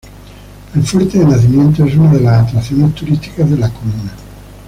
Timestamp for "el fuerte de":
0.73-1.25